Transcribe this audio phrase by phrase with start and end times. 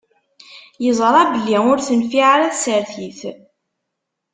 [0.83, 3.19] Yeẓṛa belli ur tenfiɛ ara tsertit.